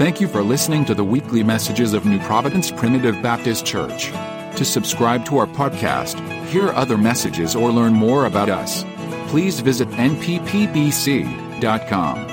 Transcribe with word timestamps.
Thank 0.00 0.18
you 0.18 0.28
for 0.28 0.42
listening 0.42 0.86
to 0.86 0.94
the 0.94 1.04
weekly 1.04 1.42
messages 1.42 1.92
of 1.92 2.06
New 2.06 2.18
Providence 2.20 2.70
Primitive 2.70 3.20
Baptist 3.20 3.66
Church. 3.66 4.06
To 4.56 4.64
subscribe 4.64 5.26
to 5.26 5.36
our 5.36 5.46
podcast, 5.46 6.18
hear 6.46 6.70
other 6.70 6.96
messages, 6.96 7.54
or 7.54 7.70
learn 7.70 7.92
more 7.92 8.24
about 8.24 8.48
us, 8.48 8.82
please 9.28 9.60
visit 9.60 9.88
nppbc.com. 9.90 10.56
Turn 12.16 12.26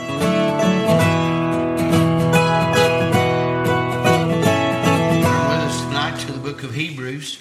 with 4.32 5.60
us 5.60 5.82
tonight 5.82 6.18
to 6.22 6.32
the 6.32 6.40
book 6.40 6.64
of 6.64 6.74
Hebrews. 6.74 7.38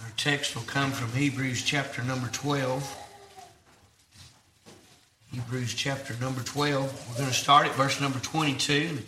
Our 0.00 0.12
text 0.16 0.56
will 0.56 0.62
come 0.62 0.92
from 0.92 1.12
Hebrews 1.12 1.62
chapter 1.62 2.02
number 2.04 2.28
12. 2.28 3.05
Hebrews 5.36 5.74
chapter 5.74 6.14
number 6.18 6.40
12. 6.40 7.08
We're 7.10 7.18
going 7.18 7.28
to 7.28 7.34
start 7.34 7.66
at 7.66 7.74
verse 7.74 8.00
number 8.00 8.18
22, 8.20 9.00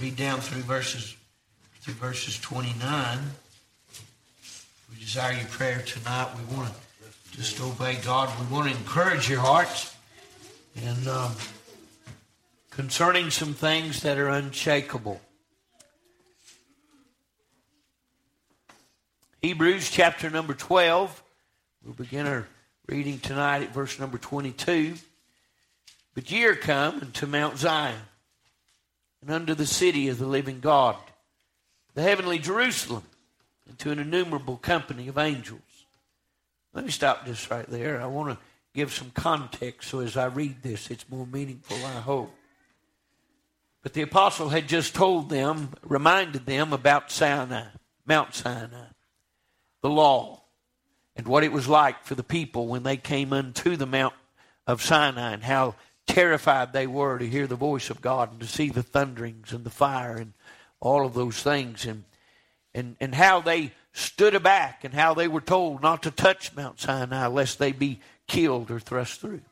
read 0.00 0.16
down 0.16 0.40
through 0.40 0.62
verses 0.62 1.14
through 1.82 1.94
verses 1.94 2.36
29. 2.40 3.18
We 4.90 4.98
desire 4.98 5.34
your 5.34 5.46
prayer 5.46 5.80
tonight. 5.82 6.30
We 6.36 6.56
want 6.56 6.68
to 6.72 7.36
just 7.36 7.60
obey 7.60 7.94
God. 8.04 8.28
We 8.40 8.52
want 8.52 8.68
to 8.68 8.76
encourage 8.76 9.30
your 9.30 9.38
hearts 9.38 9.94
and 10.84 11.06
um, 11.06 11.30
concerning 12.70 13.30
some 13.30 13.54
things 13.54 14.02
that 14.02 14.18
are 14.18 14.30
unshakable. 14.30 15.20
Hebrews 19.42 19.90
chapter 19.92 20.28
number 20.28 20.54
12. 20.54 21.22
We'll 21.84 21.94
begin 21.94 22.26
our 22.26 22.48
reading 22.88 23.20
tonight 23.20 23.62
at 23.62 23.72
verse 23.72 24.00
number 24.00 24.18
22. 24.18 24.96
But 26.18 26.32
ye 26.32 26.46
are 26.46 26.56
come 26.56 26.96
unto 26.96 27.26
Mount 27.26 27.58
Zion, 27.58 28.00
and 29.22 29.30
unto 29.30 29.54
the 29.54 29.64
city 29.64 30.08
of 30.08 30.18
the 30.18 30.26
living 30.26 30.58
God, 30.58 30.96
the 31.94 32.02
heavenly 32.02 32.40
Jerusalem, 32.40 33.04
and 33.68 33.78
to 33.78 33.92
an 33.92 34.00
innumerable 34.00 34.56
company 34.56 35.06
of 35.06 35.16
angels. 35.16 35.60
Let 36.74 36.84
me 36.84 36.90
stop 36.90 37.24
just 37.24 37.48
right 37.52 37.70
there. 37.70 38.02
I 38.02 38.06
want 38.06 38.30
to 38.30 38.44
give 38.74 38.92
some 38.92 39.12
context 39.12 39.90
so 39.90 40.00
as 40.00 40.16
I 40.16 40.24
read 40.24 40.60
this, 40.60 40.90
it's 40.90 41.08
more 41.08 41.24
meaningful, 41.24 41.76
I 41.86 42.00
hope. 42.00 42.34
But 43.84 43.92
the 43.92 44.02
apostle 44.02 44.48
had 44.48 44.66
just 44.66 44.96
told 44.96 45.30
them, 45.30 45.72
reminded 45.84 46.46
them 46.46 46.72
about 46.72 47.12
Sinai, 47.12 47.66
Mount 48.04 48.34
Sinai, 48.34 48.88
the 49.82 49.90
law, 49.90 50.42
and 51.14 51.28
what 51.28 51.44
it 51.44 51.52
was 51.52 51.68
like 51.68 52.02
for 52.02 52.16
the 52.16 52.24
people 52.24 52.66
when 52.66 52.82
they 52.82 52.96
came 52.96 53.32
unto 53.32 53.76
the 53.76 53.86
Mount 53.86 54.14
of 54.66 54.82
Sinai, 54.82 55.32
and 55.32 55.44
how 55.44 55.76
terrified 56.08 56.72
they 56.72 56.86
were 56.86 57.18
to 57.18 57.28
hear 57.28 57.46
the 57.46 57.54
voice 57.54 57.90
of 57.90 58.00
God 58.00 58.32
and 58.32 58.40
to 58.40 58.46
see 58.46 58.70
the 58.70 58.82
thunderings 58.82 59.52
and 59.52 59.62
the 59.62 59.70
fire 59.70 60.16
and 60.16 60.32
all 60.80 61.06
of 61.06 61.14
those 61.14 61.42
things, 61.42 61.84
and 61.84 62.04
and 62.74 62.96
and 63.00 63.14
how 63.14 63.40
they 63.40 63.72
stood 63.92 64.34
aback 64.34 64.84
and 64.84 64.94
how 64.94 65.14
they 65.14 65.28
were 65.28 65.40
told 65.40 65.82
not 65.82 66.02
to 66.02 66.10
touch 66.10 66.54
Mount 66.56 66.80
Sinai 66.80 67.26
lest 67.26 67.58
they 67.58 67.72
be 67.72 68.00
killed 68.26 68.70
or 68.70 68.80
thrust 68.80 69.20
through. 69.20 69.42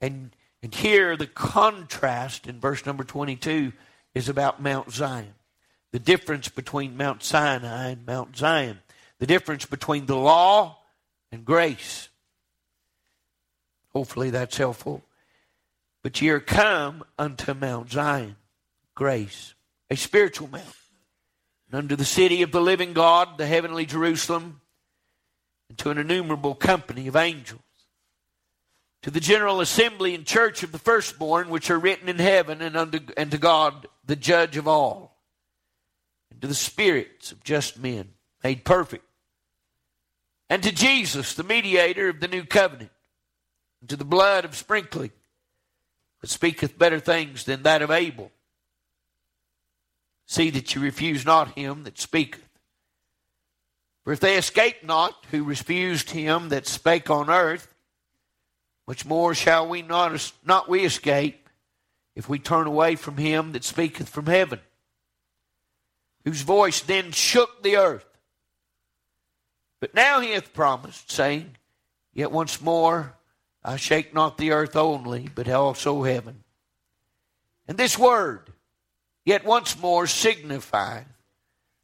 And 0.00 0.30
and 0.62 0.74
here 0.74 1.16
the 1.16 1.26
contrast 1.26 2.46
in 2.46 2.58
verse 2.60 2.86
number 2.86 3.04
22 3.04 3.72
is 4.14 4.28
about 4.28 4.62
Mount 4.62 4.90
Zion. 4.90 5.34
The 5.92 5.98
difference 5.98 6.48
between 6.48 6.96
Mount 6.96 7.22
Sinai 7.22 7.90
and 7.90 8.06
Mount 8.06 8.36
Zion. 8.36 8.80
The 9.18 9.26
difference 9.26 9.66
between 9.66 10.06
the 10.06 10.16
law 10.16 10.78
and 11.30 11.44
grace. 11.44 12.08
Hopefully 13.92 14.30
that's 14.30 14.56
helpful. 14.56 15.02
But 16.04 16.20
ye 16.20 16.28
are 16.28 16.38
come 16.38 17.02
unto 17.18 17.54
Mount 17.54 17.90
Zion, 17.90 18.36
grace, 18.94 19.54
a 19.88 19.96
spiritual 19.96 20.48
mount, 20.48 20.76
and 21.66 21.78
unto 21.78 21.96
the 21.96 22.04
city 22.04 22.42
of 22.42 22.52
the 22.52 22.60
living 22.60 22.92
God, 22.92 23.38
the 23.38 23.46
heavenly 23.46 23.86
Jerusalem, 23.86 24.60
and 25.70 25.78
to 25.78 25.88
an 25.88 25.96
innumerable 25.96 26.54
company 26.54 27.08
of 27.08 27.16
angels. 27.16 27.62
To 29.02 29.10
the 29.10 29.18
general 29.18 29.62
assembly 29.62 30.14
and 30.14 30.26
church 30.26 30.62
of 30.62 30.72
the 30.72 30.78
firstborn 30.78 31.48
which 31.48 31.70
are 31.70 31.78
written 31.78 32.10
in 32.10 32.18
heaven 32.18 32.60
and 32.60 32.76
unto, 32.76 33.00
and 33.16 33.30
to 33.30 33.38
God 33.38 33.86
the 34.04 34.14
judge 34.14 34.58
of 34.58 34.68
all. 34.68 35.18
And 36.30 36.38
to 36.42 36.46
the 36.46 36.54
spirits 36.54 37.32
of 37.32 37.42
just 37.42 37.78
men 37.78 38.10
made 38.42 38.62
perfect. 38.62 39.06
And 40.50 40.62
to 40.62 40.70
Jesus 40.70 41.32
the 41.32 41.44
mediator 41.44 42.10
of 42.10 42.20
the 42.20 42.28
new 42.28 42.44
covenant 42.44 42.92
and 43.80 43.88
to 43.88 43.96
the 43.96 44.04
blood 44.04 44.44
of 44.44 44.54
sprinkling 44.54 45.10
that 46.24 46.30
speaketh 46.30 46.78
better 46.78 46.98
things 46.98 47.44
than 47.44 47.64
that 47.64 47.82
of 47.82 47.90
Abel 47.90 48.32
see 50.24 50.48
that 50.48 50.74
you 50.74 50.80
refuse 50.80 51.26
not 51.26 51.58
him 51.58 51.82
that 51.82 51.98
speaketh 51.98 52.48
for 54.02 54.10
if 54.14 54.20
they 54.20 54.38
escape 54.38 54.82
not 54.82 55.14
who 55.30 55.44
refused 55.44 56.08
him 56.08 56.48
that 56.48 56.66
spake 56.66 57.10
on 57.10 57.28
earth 57.28 57.68
much 58.86 59.04
more 59.04 59.34
shall 59.34 59.68
we 59.68 59.82
not, 59.82 60.32
not 60.46 60.66
we 60.66 60.86
escape 60.86 61.46
if 62.16 62.26
we 62.26 62.38
turn 62.38 62.66
away 62.66 62.96
from 62.96 63.18
him 63.18 63.52
that 63.52 63.62
speaketh 63.62 64.08
from 64.08 64.24
heaven, 64.24 64.60
whose 66.24 66.40
voice 66.40 66.80
then 66.80 67.10
shook 67.10 67.62
the 67.62 67.76
earth. 67.76 68.06
But 69.78 69.94
now 69.94 70.20
he 70.20 70.30
hath 70.30 70.54
promised, 70.54 71.10
saying, 71.10 71.56
Yet 72.14 72.32
once 72.32 72.62
more 72.62 73.14
I 73.64 73.76
shake 73.76 74.12
not 74.12 74.36
the 74.36 74.50
earth 74.50 74.76
only, 74.76 75.28
but 75.34 75.48
also 75.48 76.02
heaven. 76.02 76.44
And 77.66 77.78
this 77.78 77.98
word, 77.98 78.52
yet 79.24 79.44
once 79.44 79.78
more, 79.78 80.06
signifieth 80.06 81.06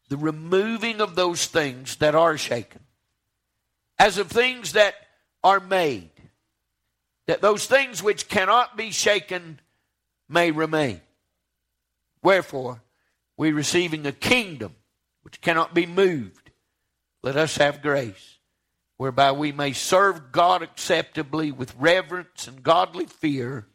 the 0.09 0.19
removing 0.19 1.01
of 1.01 1.15
those 1.15 1.47
things 1.47 1.97
that 1.97 2.15
are 2.15 2.37
shaken, 2.37 2.83
as 3.99 4.19
of 4.19 4.29
things 4.29 4.73
that 4.73 4.95
are 5.43 5.61
made 5.61 6.11
that 7.31 7.41
those 7.41 7.65
things 7.65 8.03
which 8.03 8.29
cannot 8.29 8.77
be 8.77 8.91
shaken 8.91 9.61
may 10.29 10.51
remain. 10.51 11.01
Wherefore, 12.25 12.83
we 13.37 13.53
receiving 13.53 14.05
a 14.05 14.11
kingdom 14.11 14.75
which 15.23 15.41
cannot 15.41 15.73
be 15.73 15.87
moved, 15.87 16.51
let 17.23 17.37
us 17.37 17.57
have 17.59 17.83
grace, 17.83 18.40
whereby 19.01 19.33
we 19.33 19.51
may 19.51 19.73
serve 19.73 20.31
God 20.31 20.63
acceptably 20.63 21.51
with 21.51 21.75
reverence 21.79 22.47
and 22.47 22.63
godly 22.63 23.07
fear, 23.07 23.67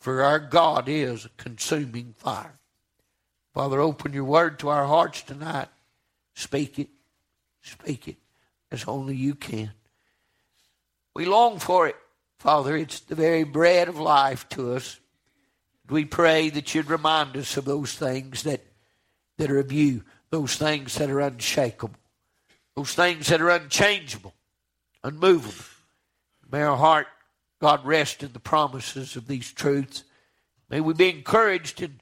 for 0.00 0.22
our 0.22 0.38
God 0.38 0.88
is 0.88 1.26
a 1.26 1.30
consuming 1.36 2.14
fire. 2.16 2.58
Father, 3.52 3.82
open 3.82 4.14
your 4.14 4.24
word 4.24 4.58
to 4.60 4.70
our 4.70 4.86
hearts 4.86 5.20
tonight. 5.20 5.68
Speak 6.32 6.78
it. 6.78 6.88
Speak 7.60 8.08
it 8.08 8.16
as 8.70 8.86
only 8.86 9.14
you 9.14 9.34
can. 9.34 9.72
We 11.14 11.26
long 11.26 11.58
for 11.58 11.86
it. 11.86 11.96
Father, 12.38 12.74
it's 12.74 13.00
the 13.00 13.14
very 13.14 13.44
bread 13.44 13.90
of 13.90 13.98
life 13.98 14.48
to 14.48 14.72
us. 14.72 14.98
We 15.90 16.06
pray 16.06 16.48
that 16.48 16.74
you'd 16.74 16.88
remind 16.88 17.36
us 17.36 17.58
of 17.58 17.66
those 17.66 17.92
things 17.92 18.44
that, 18.44 18.64
that 19.36 19.50
are 19.50 19.58
of 19.58 19.70
you, 19.70 20.04
those 20.30 20.56
things 20.56 20.94
that 20.94 21.10
are 21.10 21.20
unshakable, 21.20 22.00
those 22.74 22.94
things 22.94 23.26
that 23.26 23.42
are 23.42 23.50
unchangeable, 23.50 24.32
unmovable. 25.02 25.64
May 26.50 26.62
our 26.62 26.76
heart, 26.76 27.06
God, 27.60 27.84
rest 27.84 28.22
in 28.22 28.32
the 28.32 28.40
promises 28.40 29.16
of 29.16 29.26
these 29.26 29.50
truths. 29.52 30.04
May 30.68 30.80
we 30.80 30.94
be 30.94 31.10
encouraged 31.10 31.82
and, 31.82 32.00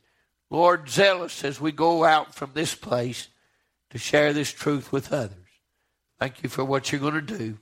Lord, 0.50 0.88
zealous 0.88 1.44
as 1.44 1.60
we 1.60 1.72
go 1.72 2.04
out 2.04 2.34
from 2.34 2.50
this 2.54 2.74
place 2.74 3.28
to 3.90 3.98
share 3.98 4.32
this 4.32 4.52
truth 4.52 4.92
with 4.92 5.12
others. 5.12 5.36
Thank 6.18 6.42
you 6.42 6.48
for 6.48 6.64
what 6.64 6.90
you're 6.90 7.00
going 7.00 7.14
to 7.14 7.20
do 7.20 7.58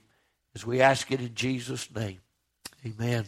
as 0.55 0.65
we 0.65 0.81
ask 0.81 1.11
it 1.11 1.21
in 1.21 1.35
Jesus' 1.35 1.93
name. 1.93 2.19
Amen. 2.85 3.25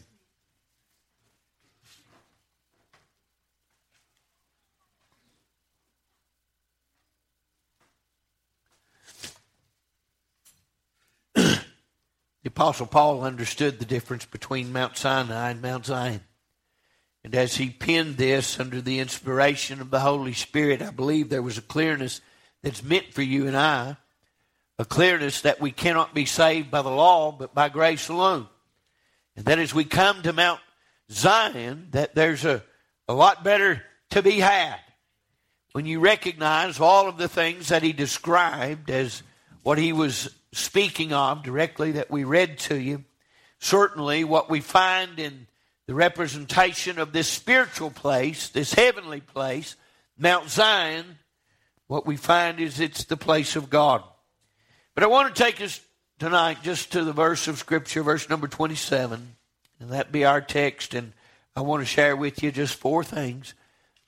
Apostle 12.52 12.86
Paul 12.86 13.24
understood 13.24 13.80
the 13.80 13.86
difference 13.86 14.26
between 14.26 14.74
Mount 14.74 14.98
Sinai 14.98 15.52
and 15.52 15.62
Mount 15.62 15.86
Zion. 15.86 16.20
And 17.24 17.34
as 17.34 17.56
he 17.56 17.70
penned 17.70 18.18
this 18.18 18.60
under 18.60 18.82
the 18.82 19.00
inspiration 19.00 19.80
of 19.80 19.90
the 19.90 20.02
Holy 20.02 20.34
Spirit, 20.34 20.82
I 20.82 20.90
believe 20.92 21.30
there 21.30 21.42
was 21.42 21.58
a 21.58 21.62
clearness 21.62 22.20
that's 22.62 22.84
meant 22.84 23.14
for 23.14 23.22
you 23.22 23.48
and 23.48 23.56
I, 23.56 23.96
a 24.78 24.84
clearness 24.84 25.40
that 25.42 25.62
we 25.62 25.72
cannot 25.72 26.14
be 26.14 26.26
saved 26.26 26.70
by 26.70 26.82
the 26.82 26.90
law, 26.90 27.32
but 27.32 27.54
by 27.54 27.70
grace 27.70 28.10
alone. 28.10 28.50
And 29.38 29.46
that 29.46 29.58
as 29.58 29.74
we 29.74 29.86
come 29.86 30.22
to 30.24 30.34
Mount 30.34 30.60
Zion, 31.10 31.88
that 31.92 32.16
there's 32.16 32.44
a, 32.44 32.62
a 33.08 33.14
lot 33.14 33.46
better 33.46 33.82
to 34.10 34.22
be 34.22 34.42
had. 34.42 34.76
When 35.72 35.86
you 35.86 36.02
recognize 36.02 36.82
all 36.82 37.08
of 37.08 37.18
the 37.18 37.30
things 37.30 37.70
that 37.70 37.82
he 37.82 37.94
described 37.94 38.90
as 38.90 39.24
what 39.64 39.78
he 39.78 39.94
was 39.94 40.30
speaking 40.54 41.14
of 41.14 41.44
directly 41.44 41.94
that 41.94 42.12
we 42.12 42.24
read 42.24 42.60
to 42.60 42.80
you, 42.80 43.04
certainly 43.60 44.24
what 44.24 44.50
we 44.50 44.60
find 44.60 45.20
in 45.20 45.48
the 45.88 45.96
representation 45.96 47.00
of 47.00 47.14
this 47.14 47.28
spiritual 47.28 47.92
place, 47.92 48.50
this 48.50 48.74
heavenly 48.74 49.22
place, 49.22 49.76
Mount 50.18 50.50
Zion, 50.50 51.18
what 51.88 52.06
we 52.06 52.16
find 52.16 52.60
is 52.60 52.80
it's 52.80 53.06
the 53.06 53.18
place 53.18 53.56
of 53.56 53.70
God. 53.70 54.04
But 54.94 55.04
I 55.04 55.08
want 55.08 55.34
to 55.34 55.44
take 55.44 55.62
us 55.62 55.82
tonight 56.20 56.60
just 56.64 56.92
to 56.94 57.04
the 57.04 57.14
verse 57.14 57.48
of 57.48 57.58
Scripture, 57.58 58.04
verse 58.04 58.30
number 58.30 58.48
27, 58.48 59.36
and 59.80 59.90
that 59.90 60.12
be 60.12 60.24
our 60.24 60.42
text. 60.42 60.94
And 60.94 61.14
I 61.56 61.62
want 61.62 61.82
to 61.82 61.86
share 61.86 62.16
with 62.16 62.44
you 62.44 62.52
just 62.52 62.76
four 62.76 63.04
things 63.04 63.54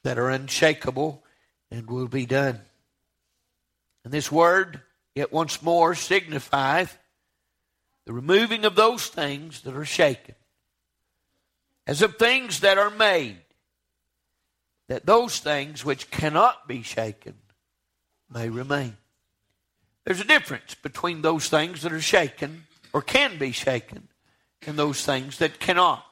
that 0.04 0.18
are 0.18 0.30
unshakable 0.30 1.24
and 1.72 1.90
will 1.90 2.08
be 2.08 2.26
done. 2.26 2.60
And 4.06 4.14
this 4.14 4.32
word, 4.32 4.82
yet 5.16 5.32
once 5.32 5.62
more, 5.62 5.96
signifieth 5.96 6.98
the 8.06 8.14
removing 8.14 8.66
of 8.66 8.76
those 8.76 9.08
things 9.08 9.62
that 9.62 9.76
are 9.76 9.86
shaken, 9.86 10.36
as 11.88 12.02
of 12.02 12.18
things 12.18 12.62
that 12.62 12.78
are 12.78 12.90
made, 12.90 13.38
that 14.88 15.06
those 15.06 15.40
things 15.40 15.86
which 15.86 16.12
cannot 16.12 16.68
be 16.68 16.82
shaken 16.82 17.36
may 18.30 18.50
remain. 18.50 18.98
There's 20.06 20.20
a 20.20 20.26
difference 20.26 20.76
between 20.76 21.22
those 21.22 21.48
things 21.48 21.82
that 21.84 21.94
are 21.94 22.02
shaken 22.02 22.66
or 22.92 23.02
can 23.02 23.38
be 23.38 23.52
shaken 23.52 24.10
and 24.68 24.78
those 24.78 25.06
things 25.06 25.38
that 25.38 25.60
cannot. 25.60 26.06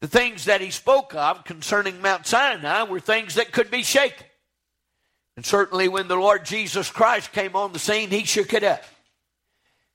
The 0.00 0.08
things 0.08 0.46
that 0.46 0.60
he 0.60 0.70
spoke 0.70 1.14
of 1.14 1.44
concerning 1.44 2.02
Mount 2.02 2.26
Sinai 2.26 2.82
were 2.82 3.00
things 3.00 3.36
that 3.36 3.52
could 3.52 3.70
be 3.70 3.82
shaken. 3.82 4.26
And 5.42 5.46
certainly 5.48 5.88
when 5.88 6.06
the 6.06 6.14
Lord 6.14 6.44
Jesus 6.44 6.88
Christ 6.88 7.32
came 7.32 7.56
on 7.56 7.72
the 7.72 7.80
scene, 7.80 8.10
he 8.10 8.22
shook 8.22 8.52
it 8.52 8.62
up. 8.62 8.84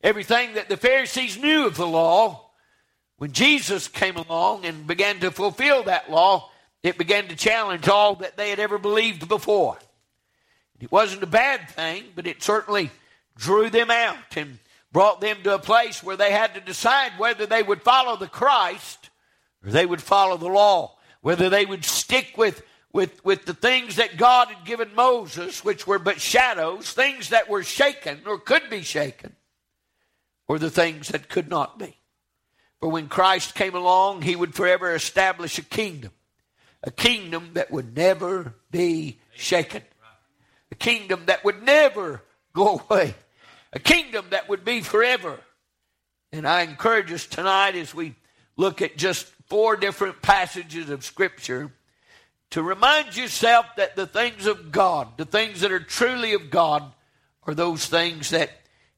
Everything 0.04 0.56
that 0.56 0.68
the 0.68 0.76
Pharisees 0.76 1.38
knew 1.38 1.66
of 1.66 1.78
the 1.78 1.88
law, 1.88 2.52
when 3.16 3.32
Jesus 3.32 3.88
came 3.88 4.18
along 4.18 4.66
and 4.66 4.86
began 4.86 5.22
to 5.22 5.32
fulfill 5.32 5.84
that 5.84 6.12
law, 6.12 6.52
it 6.84 6.98
began 6.98 7.30
to 7.30 7.36
challenge 7.38 7.88
all 7.88 8.16
that 8.16 8.36
they 8.36 8.50
had 8.50 8.60
ever 8.60 8.78
believed 8.78 9.30
before. 9.30 9.78
It 10.82 10.92
wasn't 10.92 11.24
a 11.24 11.28
bad 11.28 11.70
thing, 11.70 12.04
but 12.14 12.28
it 12.28 12.44
certainly 12.44 12.92
drew 13.38 13.70
them 13.70 13.90
out 13.90 14.36
and 14.36 14.60
brought 14.92 15.22
them 15.22 15.38
to 15.44 15.56
a 15.56 15.60
place 15.60 16.04
where 16.04 16.18
they 16.18 16.34
had 16.34 16.56
to 16.56 16.60
decide 16.60 17.14
whether 17.18 17.46
they 17.46 17.64
would 17.64 17.84
follow 17.84 18.18
the 18.18 18.28
Christ 18.28 19.12
or 19.66 19.72
they 19.72 19.86
would 19.86 20.02
follow 20.02 20.36
the 20.36 20.50
law, 20.50 20.98
whether 21.22 21.50
they 21.50 21.66
would 21.66 21.86
stick 21.86 22.34
with, 22.36 22.64
with, 22.98 23.24
with 23.24 23.46
the 23.46 23.54
things 23.54 23.98
that 23.98 24.18
God 24.18 24.48
had 24.48 24.66
given 24.66 24.96
Moses, 24.96 25.64
which 25.64 25.86
were 25.86 26.00
but 26.00 26.20
shadows, 26.20 26.90
things 26.90 27.30
that 27.30 27.48
were 27.48 27.62
shaken 27.62 28.22
or 28.26 28.40
could 28.40 28.72
be 28.72 28.82
shaken, 28.82 29.36
or 30.48 30.58
the 30.58 30.72
things 30.72 31.10
that 31.10 31.30
could 31.30 31.48
not 31.48 31.78
be. 31.78 31.96
For 32.80 32.90
when 32.90 33.08
Christ 33.08 33.54
came 33.54 33.76
along, 33.76 34.24
he 34.24 34.36
would 34.36 34.56
forever 34.56 34.96
establish 34.96 35.60
a 35.60 35.62
kingdom, 35.62 36.10
a 36.82 36.90
kingdom 36.90 37.52
that 37.54 37.70
would 37.70 37.96
never 37.96 38.56
be 38.72 39.20
shaken, 39.36 39.84
a 40.72 40.76
kingdom 40.76 41.22
that 41.28 41.46
would 41.46 41.62
never 41.62 42.24
go 42.54 42.82
away, 42.90 43.14
a 43.74 43.80
kingdom 43.80 44.26
that 44.32 44.50
would 44.50 44.66
be 44.66 44.82
forever. 44.82 45.40
And 46.32 46.48
I 46.48 46.64
encourage 46.64 47.12
us 47.12 47.28
tonight 47.28 47.76
as 47.76 47.94
we 47.94 48.16
look 48.56 48.82
at 48.82 48.98
just 48.98 49.28
four 49.46 49.76
different 49.76 50.24
passages 50.24 50.90
of 50.90 51.06
Scripture 51.06 51.72
to 52.52 52.64
remind 52.64 53.16
yourself 53.16 53.66
that 53.78 53.96
the 53.96 54.08
things 54.08 54.46
of 54.46 54.72
God, 54.72 55.18
the 55.18 55.26
things 55.26 55.62
that 55.62 55.72
are 55.72 55.80
truly 55.80 56.34
of 56.34 56.50
God, 56.50 56.94
are 57.46 57.54
those 57.54 57.86
things 57.86 58.30
that 58.32 58.52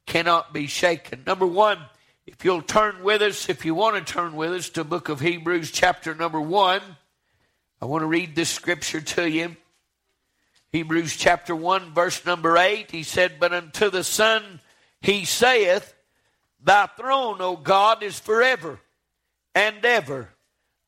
cannot 0.05 0.53
be 0.53 0.67
shaken. 0.67 1.23
Number 1.25 1.45
one, 1.45 1.79
if 2.25 2.45
you'll 2.45 2.61
turn 2.61 3.03
with 3.03 3.21
us, 3.21 3.49
if 3.49 3.65
you 3.65 3.73
want 3.75 3.95
to 3.95 4.13
turn 4.13 4.35
with 4.35 4.51
us 4.51 4.69
to 4.69 4.83
book 4.83 5.09
of 5.09 5.19
Hebrews, 5.19 5.71
chapter 5.71 6.13
number 6.13 6.41
one, 6.41 6.81
I 7.81 7.85
want 7.85 8.01
to 8.01 8.07
read 8.07 8.35
this 8.35 8.49
scripture 8.49 9.01
to 9.01 9.29
you. 9.29 9.55
Hebrews 10.71 11.15
chapter 11.15 11.55
1, 11.55 11.93
verse 11.93 12.25
number 12.25 12.55
8, 12.55 12.91
he 12.91 13.01
said, 13.01 13.39
But 13.39 13.53
unto 13.53 13.89
the 13.89 14.03
Son 14.03 14.59
he 15.01 15.25
saith, 15.25 15.95
Thy 16.61 16.85
throne, 16.85 17.41
O 17.41 17.55
God, 17.55 18.03
is 18.03 18.19
forever 18.19 18.79
and 19.55 19.83
ever. 19.83 20.29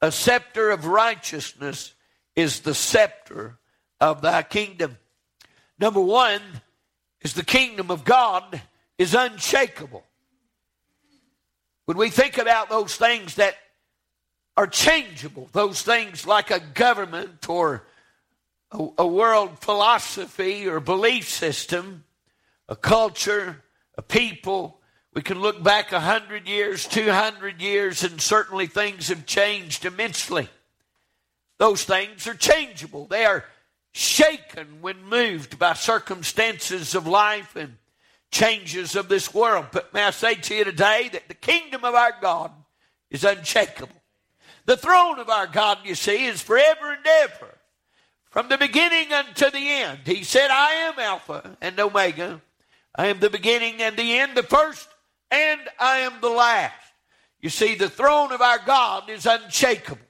A 0.02 0.12
scepter 0.12 0.70
of 0.70 0.86
righteousness 0.86 1.94
is 2.36 2.62
the 2.62 2.74
scepter 2.74 3.58
of 4.00 4.22
thy 4.22 4.44
kingdom. 4.44 4.98
Number 5.80 6.02
one 6.02 6.42
is 7.22 7.34
the 7.34 7.44
kingdom 7.46 7.92
of 7.92 8.04
God 8.04 8.62
is 8.98 9.14
unshakable. 9.14 10.04
When 11.86 11.98
we 11.98 12.10
think 12.10 12.38
about 12.38 12.70
those 12.70 12.96
things 12.96 13.36
that 13.36 13.56
are 14.56 14.68
changeable, 14.68 15.50
those 15.52 15.82
things 15.82 16.26
like 16.26 16.52
a 16.52 16.60
government 16.60 17.50
or 17.50 17.84
a, 18.72 18.88
a 19.00 19.08
world 19.08 19.60
philosophy 19.60 20.68
or 20.68 20.80
belief 20.80 21.30
system, 21.30 22.04
a 22.70 22.76
culture, 22.76 23.64
a 23.98 24.02
people, 24.02 24.80
we 25.14 25.22
can 25.22 25.40
look 25.42 25.62
back 25.62 25.92
a 25.92 26.00
hundred 26.00 26.48
years, 26.48 26.88
two 26.88 27.12
hundred 27.12 27.62
years, 27.62 28.04
and 28.04 28.22
certainly 28.22 28.68
things 28.68 29.10
have 29.10 29.26
changed 29.26 29.84
immensely. 29.84 30.48
Those 31.62 31.84
things 31.84 32.26
are 32.26 32.34
changeable. 32.34 33.06
They 33.06 33.24
are 33.24 33.46
shaken 33.92 34.82
when 34.82 35.06
moved 35.06 35.60
by 35.60 35.74
circumstances 35.74 36.96
of 36.96 37.06
life 37.06 37.56
and 37.56 37.78
changes 38.32 38.96
of 38.96 39.10
this 39.10 39.32
world. 39.32 39.68
But 39.72 39.94
may 39.94 40.06
I 40.06 40.10
say 40.10 40.34
to 40.34 40.56
you 40.56 40.64
today 40.64 41.12
that 41.14 41.28
the 41.28 41.36
kingdom 41.36 41.84
of 41.84 41.94
our 41.94 42.14
God 42.20 42.52
is 43.12 43.24
unshakable. 43.24 43.94
The 44.66 44.76
throne 44.76 45.20
of 45.20 45.30
our 45.30 45.46
God, 45.46 45.78
you 45.84 45.94
see, 45.94 46.26
is 46.26 46.42
forever 46.42 46.94
and 46.94 47.06
ever. 47.06 47.56
From 48.32 48.50
the 48.50 48.58
beginning 48.58 49.14
unto 49.14 49.52
the 49.52 49.70
end. 49.70 50.00
He 50.04 50.24
said, 50.24 50.50
I 50.50 50.72
am 50.72 50.98
Alpha 50.98 51.58
and 51.62 51.80
Omega. 51.80 52.42
I 52.96 53.06
am 53.06 53.20
the 53.20 53.30
beginning 53.30 53.84
and 53.84 53.96
the 53.96 54.18
end, 54.18 54.36
the 54.36 54.42
first 54.42 54.90
and 55.30 55.62
I 55.80 55.98
am 55.98 56.22
the 56.22 56.30
last. 56.30 56.74
You 57.40 57.52
see, 57.52 57.76
the 57.76 57.88
throne 57.88 58.32
of 58.32 58.42
our 58.42 58.58
God 58.66 59.12
is 59.12 59.28
unshakable. 59.28 60.02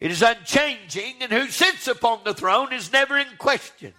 It 0.00 0.10
is 0.10 0.22
unchanging, 0.22 1.16
and 1.20 1.30
who 1.30 1.48
sits 1.48 1.86
upon 1.86 2.20
the 2.24 2.34
throne 2.34 2.72
is 2.72 2.90
never 2.90 3.18
in 3.18 3.28
question. 3.38 3.92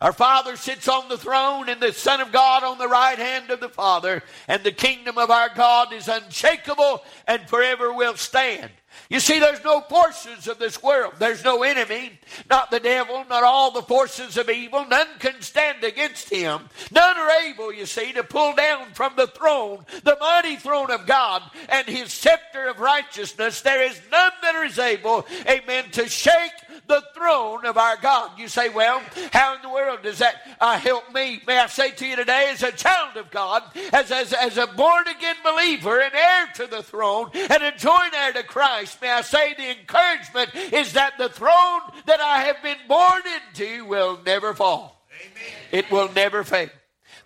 Our 0.00 0.12
Father 0.12 0.56
sits 0.56 0.86
on 0.86 1.08
the 1.08 1.18
throne, 1.18 1.68
and 1.68 1.80
the 1.80 1.92
Son 1.92 2.20
of 2.20 2.30
God 2.30 2.62
on 2.62 2.78
the 2.78 2.86
right 2.86 3.18
hand 3.18 3.50
of 3.50 3.58
the 3.58 3.68
Father, 3.68 4.22
and 4.46 4.62
the 4.62 4.72
kingdom 4.72 5.18
of 5.18 5.30
our 5.30 5.48
God 5.48 5.92
is 5.92 6.06
unshakable 6.06 7.02
and 7.26 7.48
forever 7.48 7.92
will 7.92 8.16
stand. 8.16 8.70
You 9.08 9.20
see, 9.20 9.38
there's 9.38 9.64
no 9.64 9.80
forces 9.80 10.48
of 10.48 10.58
this 10.58 10.82
world. 10.82 11.14
There's 11.18 11.42
no 11.42 11.62
enemy, 11.62 12.18
not 12.50 12.70
the 12.70 12.80
devil, 12.80 13.24
not 13.28 13.42
all 13.42 13.70
the 13.70 13.82
forces 13.82 14.36
of 14.36 14.50
evil. 14.50 14.84
None 14.86 15.06
can 15.18 15.40
stand 15.40 15.82
against 15.82 16.28
him. 16.28 16.68
None 16.90 17.16
are 17.16 17.30
able, 17.46 17.72
you 17.72 17.86
see, 17.86 18.12
to 18.12 18.22
pull 18.22 18.54
down 18.54 18.92
from 18.92 19.14
the 19.16 19.26
throne, 19.26 19.86
the 20.04 20.16
mighty 20.20 20.56
throne 20.56 20.90
of 20.90 21.06
God, 21.06 21.42
and 21.70 21.86
his 21.86 22.12
scepter 22.12 22.68
of 22.68 22.80
righteousness. 22.80 23.62
There 23.62 23.82
is 23.82 23.98
none 24.10 24.32
that 24.42 24.54
is 24.66 24.78
able, 24.78 25.26
amen, 25.48 25.90
to 25.92 26.08
shake 26.08 26.52
the 26.86 27.02
throne 27.14 27.64
of 27.64 27.76
our 27.76 27.96
God. 27.96 28.38
You 28.38 28.48
say, 28.48 28.68
well, 28.68 29.00
how 29.32 29.54
in 29.56 29.62
the 29.62 29.70
world 29.70 30.02
does 30.02 30.18
that 30.18 30.34
uh, 30.60 30.78
help 30.78 31.12
me? 31.12 31.40
May 31.46 31.58
I 31.58 31.66
say 31.66 31.90
to 31.92 32.06
you 32.06 32.16
today, 32.16 32.50
as 32.52 32.62
a 32.62 32.72
child 32.72 33.16
of 33.16 33.30
God, 33.30 33.62
as, 33.92 34.10
as, 34.10 34.32
as 34.32 34.58
a 34.58 34.66
born 34.66 35.06
again 35.08 35.36
believer, 35.44 36.00
an 36.00 36.12
heir 36.14 36.46
to 36.56 36.66
the 36.66 36.82
throne, 36.82 37.30
and 37.34 37.62
a 37.62 37.72
joint 37.76 38.14
heir 38.14 38.32
to 38.32 38.42
Christ, 38.42 38.77
may 39.00 39.10
I 39.10 39.22
say 39.22 39.54
the 39.54 39.70
encouragement 39.78 40.54
is 40.72 40.92
that 40.94 41.18
the 41.18 41.28
throne 41.28 41.80
that 42.06 42.20
I 42.20 42.42
have 42.42 42.62
been 42.62 42.78
born 42.86 43.22
into 43.48 43.84
will 43.84 44.20
never 44.24 44.54
fall. 44.54 45.04
Amen. 45.20 45.52
It 45.72 45.90
will 45.90 46.10
never 46.12 46.44
fail. 46.44 46.70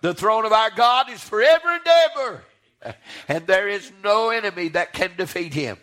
The 0.00 0.14
throne 0.14 0.44
of 0.44 0.52
our 0.52 0.70
God 0.70 1.10
is 1.10 1.22
forever 1.22 1.68
and 1.68 1.86
ever. 1.86 2.44
And 3.28 3.46
there 3.46 3.68
is 3.68 3.92
no 4.02 4.30
enemy 4.30 4.68
that 4.70 4.92
can 4.92 5.12
defeat 5.16 5.54
him. 5.54 5.78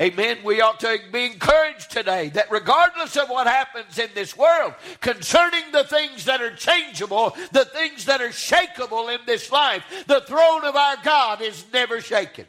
Amen. 0.00 0.38
We 0.42 0.60
ought 0.60 0.80
to 0.80 0.98
be 1.12 1.26
encouraged 1.26 1.90
today 1.90 2.30
that 2.30 2.50
regardless 2.50 3.16
of 3.16 3.28
what 3.28 3.46
happens 3.46 3.98
in 3.98 4.08
this 4.14 4.36
world, 4.36 4.74
concerning 5.00 5.70
the 5.70 5.84
things 5.84 6.24
that 6.24 6.40
are 6.40 6.56
changeable, 6.56 7.36
the 7.52 7.66
things 7.66 8.06
that 8.06 8.20
are 8.22 8.30
shakable 8.30 9.14
in 9.14 9.20
this 9.26 9.52
life, 9.52 9.84
the 10.06 10.22
throne 10.22 10.64
of 10.64 10.74
our 10.74 10.96
God 11.04 11.42
is 11.42 11.64
never 11.72 12.00
shaken. 12.00 12.46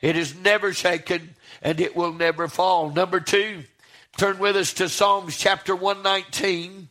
It 0.00 0.16
is 0.16 0.34
never 0.36 0.72
shaken 0.72 1.34
and 1.62 1.80
it 1.80 1.96
will 1.96 2.12
never 2.12 2.48
fall. 2.48 2.90
Number 2.90 3.20
two, 3.20 3.64
turn 4.16 4.38
with 4.38 4.56
us 4.56 4.74
to 4.74 4.88
Psalms 4.88 5.36
chapter 5.36 5.74
119. 5.74 6.88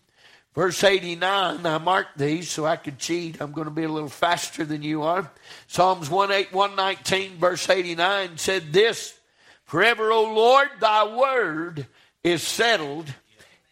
Verse 0.55 0.85
89, 0.85 1.65
I 1.65 1.77
marked 1.79 2.17
these 2.17 2.49
so 2.49 2.65
I 2.65 2.77
could 2.77 2.97
cheat. 2.97 3.41
I'm 3.41 3.51
going 3.51 3.65
to 3.65 3.71
be 3.71 3.83
a 3.83 3.91
little 3.91 4.07
faster 4.07 4.63
than 4.63 4.83
you 4.83 5.01
are. 5.01 5.29
Psalms 5.67 6.09
119, 6.09 7.37
verse 7.37 7.69
89 7.69 8.37
said 8.37 8.71
this 8.71 9.19
Forever, 9.65 10.13
O 10.13 10.33
Lord, 10.33 10.69
thy 10.79 11.13
word 11.13 11.87
is 12.23 12.41
settled 12.41 13.13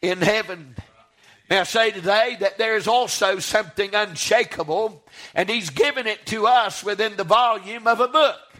in 0.02 0.20
heaven. 0.20 0.76
May 1.50 1.60
I 1.60 1.64
say 1.64 1.92
today 1.92 2.36
that 2.42 2.58
there 2.58 2.76
is 2.76 2.88
also 2.88 3.40
something 3.40 3.96
unshakable, 3.96 5.04
and 5.34 5.50
he's 5.50 5.70
given 5.70 6.06
it 6.06 6.26
to 6.28 6.48
us 6.48 6.84
within 6.84 7.16
the 7.16 7.24
volume 7.24 7.88
of 7.88 8.02
a 8.02 8.08
book. 8.10 8.53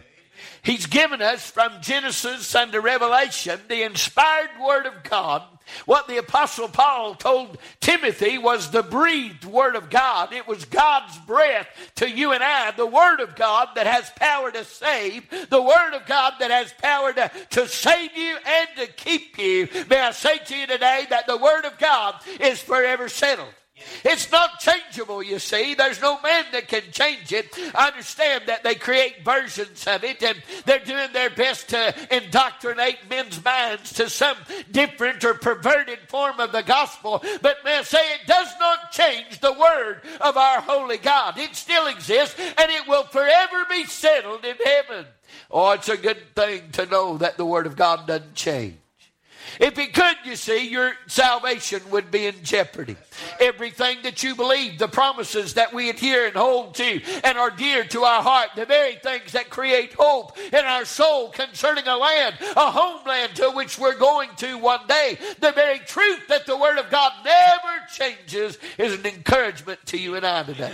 He's 0.62 0.86
given 0.86 1.22
us 1.22 1.50
from 1.50 1.82
Genesis 1.82 2.54
unto 2.56 2.80
Revelation 2.80 3.60
the 3.68 3.84
inspired 3.84 4.50
Word 4.62 4.86
of 4.86 5.04
God. 5.04 5.44
What 5.86 6.08
the 6.08 6.18
Apostle 6.18 6.68
Paul 6.68 7.16
told 7.16 7.58
Timothy 7.80 8.38
was 8.38 8.70
the 8.70 8.84
breathed 8.84 9.46
Word 9.46 9.76
of 9.76 9.90
God. 9.90 10.34
It 10.34 10.48
was 10.48 10.66
God's 10.66 11.18
breath 11.20 11.68
to 11.96 12.10
you 12.10 12.34
and 12.34 12.44
I, 12.44 12.72
the 12.72 12.86
Word 12.86 13.20
of 13.20 13.36
God 13.36 13.70
that 13.76 13.88
has 13.88 14.10
power 14.12 14.52
to 14.52 14.66
save, 14.66 15.30
the 15.50 15.62
Word 15.62 15.94
of 15.94 16.06
God 16.06 16.34
that 16.40 16.52
has 16.52 16.74
power 16.74 17.14
to, 17.14 17.32
to 17.52 17.68
save 17.68 18.16
you 18.16 18.38
and 18.46 18.68
to 18.78 18.88
keep 18.88 19.38
you. 19.38 19.68
May 19.90 20.00
I 20.00 20.12
say 20.12 20.38
to 20.40 20.56
you 20.58 20.68
today 20.68 21.08
that 21.10 21.28
the 21.28 21.38
Word 21.38 21.66
of 21.66 21.78
God 21.78 22.16
is 22.40 22.62
forever 22.62 23.10
settled. 23.10 23.54
It's 24.04 24.32
not 24.32 24.60
changeable, 24.60 25.24
you 25.24 25.40
see. 25.40 25.74
There's 25.74 26.02
no 26.02 26.20
man 26.22 26.46
that 26.52 26.68
can 26.68 26.84
change 26.92 27.32
it. 27.32 27.58
I 27.76 27.88
understand 27.88 28.44
that 28.48 28.64
they 28.64 28.76
create 28.76 29.24
versions 29.24 29.86
of 29.88 30.04
it 30.04 30.22
and 30.24 30.42
they're 30.66 30.80
doing 30.80 31.12
their 31.14 31.30
best 31.30 31.70
to 31.70 31.94
indoctrinate 32.12 33.10
men's 33.10 33.44
minds 33.44 33.94
to 33.94 34.10
some 34.10 34.38
different 34.72 35.24
or 35.24 35.34
perverted 35.34 36.00
form 36.08 36.40
of 36.40 36.52
the 36.52 36.64
gospel. 36.64 37.24
But 37.42 37.58
may 37.64 37.80
I 37.80 37.84
say, 37.84 38.14
it 38.14 38.28
does 38.28 38.50
not 38.60 38.92
change 38.92 39.40
the 39.40 39.54
word 39.54 40.02
of 40.22 40.38
our 40.38 40.62
holy 40.62 40.98
God. 40.98 41.38
It 41.38 41.56
still 41.56 41.88
exists 41.88 42.40
and 42.40 42.72
it 42.72 42.88
will 42.88 43.06
forever 43.06 43.66
be 43.70 43.86
settled 43.86 44.46
in 44.46 44.56
heaven. 44.64 45.06
Oh, 45.50 45.72
it's 45.72 45.90
a 45.90 45.98
good 45.98 46.36
thing 46.36 46.72
to 46.74 46.86
know 46.86 47.18
that 47.18 47.38
the 47.38 47.46
word 47.46 47.66
of 47.66 47.76
God 47.76 48.08
doesn't 48.08 48.36
change. 48.36 48.78
If 49.60 49.78
it 49.78 49.94
could, 49.94 50.16
you 50.26 50.36
see, 50.36 50.70
your 50.70 50.94
salvation 51.08 51.82
would 51.92 52.12
be 52.12 52.28
in 52.28 52.44
jeopardy. 52.44 52.96
Everything 53.40 54.00
that 54.04 54.24
you 54.24 54.36
believe, 54.36 54.80
the 54.80 54.88
promises 54.88 55.54
that 55.56 55.74
we 55.74 55.90
adhere 55.90 56.28
and 56.28 56.36
hold 56.36 56.76
to 56.76 57.02
and 57.24 57.38
are 57.38 57.52
dear 57.52 57.84
to 57.86 58.04
our 58.04 58.22
heart, 58.22 58.50
the 58.56 58.66
very 58.66 58.96
things 58.96 59.32
that 59.34 59.50
create 59.50 59.94
hope 59.94 60.38
in 60.38 60.66
our 60.66 60.86
soul 60.86 61.30
concerning 61.30 61.88
a 61.88 61.96
land, 61.96 62.36
a 62.56 62.72
homeland 62.72 63.36
to 63.36 63.52
which 63.52 63.78
we're 63.78 63.98
going 63.98 64.30
to 64.38 64.58
one 64.58 64.86
day, 64.88 65.18
the 65.40 65.52
very 65.52 65.80
truth 65.80 66.28
that 66.28 66.46
the 66.46 66.58
Word 66.58 66.78
of 66.78 66.90
God 66.90 67.12
never 67.24 67.86
changes 67.92 68.58
is 68.78 68.94
an 68.94 69.06
encouragement 69.06 69.86
to 69.88 69.98
you 69.98 70.16
and 70.16 70.26
I 70.26 70.44
today. 70.44 70.74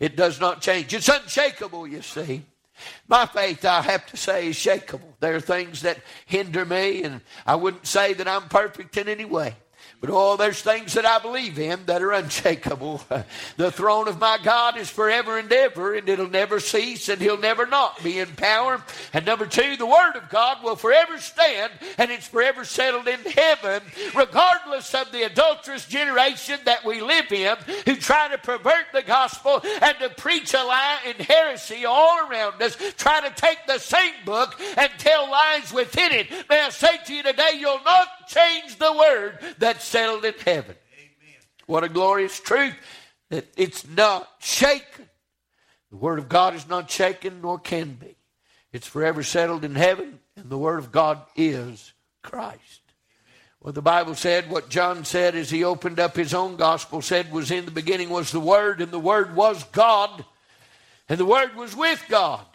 It 0.00 0.16
does 0.16 0.40
not 0.40 0.60
change. 0.60 0.94
It's 0.94 1.08
unshakable, 1.08 1.86
you 1.86 2.02
see. 2.02 2.42
My 3.06 3.26
faith, 3.26 3.64
I 3.64 3.82
have 3.82 4.06
to 4.06 4.16
say, 4.16 4.48
is 4.48 4.56
shakable. 4.56 5.14
There 5.20 5.34
are 5.34 5.40
things 5.40 5.82
that 5.82 5.98
hinder 6.26 6.64
me, 6.64 7.02
and 7.02 7.20
I 7.46 7.56
wouldn't 7.56 7.86
say 7.86 8.14
that 8.14 8.28
I'm 8.28 8.48
perfect 8.48 8.96
in 8.96 9.08
any 9.08 9.24
way. 9.24 9.54
But 10.00 10.10
oh, 10.10 10.36
there's 10.36 10.62
things 10.62 10.94
that 10.94 11.04
I 11.04 11.18
believe 11.18 11.58
in 11.58 11.86
that 11.86 12.02
are 12.02 12.12
unshakable. 12.12 13.02
the 13.56 13.72
throne 13.72 14.06
of 14.06 14.20
my 14.20 14.38
God 14.40 14.76
is 14.76 14.88
forever 14.88 15.38
and 15.38 15.52
ever, 15.52 15.94
and 15.94 16.08
it'll 16.08 16.30
never 16.30 16.60
cease, 16.60 17.08
and 17.08 17.20
he'll 17.20 17.36
never 17.36 17.66
not 17.66 18.00
be 18.04 18.20
in 18.20 18.28
power. 18.28 18.80
And 19.12 19.26
number 19.26 19.44
two, 19.44 19.76
the 19.76 19.86
word 19.86 20.14
of 20.14 20.28
God 20.28 20.62
will 20.62 20.76
forever 20.76 21.18
stand, 21.18 21.72
and 21.98 22.12
it's 22.12 22.28
forever 22.28 22.64
settled 22.64 23.08
in 23.08 23.18
heaven, 23.22 23.82
regardless 24.14 24.94
of 24.94 25.10
the 25.10 25.24
adulterous 25.24 25.84
generation 25.86 26.60
that 26.64 26.84
we 26.84 27.00
live 27.00 27.32
in, 27.32 27.56
who 27.84 27.96
try 27.96 28.28
to 28.28 28.38
pervert 28.38 28.86
the 28.92 29.02
gospel 29.02 29.60
and 29.82 29.98
to 29.98 30.10
preach 30.10 30.54
a 30.54 30.62
lie 30.62 30.98
and 31.06 31.16
heresy 31.16 31.86
all 31.86 32.28
around 32.28 32.62
us, 32.62 32.76
trying 32.98 33.28
to 33.28 33.34
take 33.34 33.66
the 33.66 33.78
same 33.78 34.14
book 34.24 34.60
and 34.76 34.90
tell 34.98 35.28
lies 35.28 35.72
within 35.72 36.12
it. 36.12 36.30
May 36.48 36.60
I 36.60 36.68
say 36.68 36.98
to 37.04 37.14
you 37.14 37.24
today, 37.24 37.54
you'll 37.58 37.82
not 37.82 38.28
change 38.28 38.76
the 38.76 38.92
word 38.92 39.38
that's 39.58 39.87
settled 39.88 40.24
in 40.24 40.34
heaven. 40.44 40.76
Amen. 40.94 41.40
What 41.66 41.84
a 41.84 41.88
glorious 41.88 42.38
truth 42.38 42.74
that 43.30 43.46
it's 43.56 43.86
not 43.88 44.28
shaken. 44.38 45.08
The 45.90 45.96
word 45.96 46.18
of 46.18 46.28
God 46.28 46.54
is 46.54 46.68
not 46.68 46.90
shaken 46.90 47.40
nor 47.42 47.58
can 47.58 47.94
be. 47.94 48.16
It's 48.72 48.86
forever 48.86 49.22
settled 49.22 49.64
in 49.64 49.74
heaven, 49.74 50.18
and 50.36 50.50
the 50.50 50.58
word 50.58 50.78
of 50.78 50.92
God 50.92 51.20
is 51.34 51.92
Christ. 52.22 52.82
What 53.60 53.74
the 53.74 53.82
Bible 53.82 54.14
said, 54.14 54.50
what 54.50 54.68
John 54.68 55.04
said 55.04 55.34
as 55.34 55.50
he 55.50 55.64
opened 55.64 55.98
up 55.98 56.14
his 56.14 56.32
own 56.32 56.56
gospel, 56.56 57.02
said 57.02 57.32
was 57.32 57.50
in 57.50 57.64
the 57.64 57.70
beginning 57.70 58.08
was 58.08 58.30
the 58.30 58.38
Word, 58.38 58.80
and 58.80 58.92
the 58.92 59.00
Word 59.00 59.34
was 59.34 59.64
God, 59.64 60.24
and 61.08 61.18
the 61.18 61.24
Word 61.24 61.56
was 61.56 61.74
with 61.74 62.04
God. 62.08 62.46